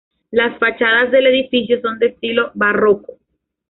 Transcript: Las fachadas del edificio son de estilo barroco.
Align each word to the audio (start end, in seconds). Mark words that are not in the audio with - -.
Las 0.31 0.57
fachadas 0.57 1.11
del 1.11 1.27
edificio 1.27 1.79
son 1.79 1.99
de 1.99 2.07
estilo 2.07 2.49
barroco. 2.55 3.19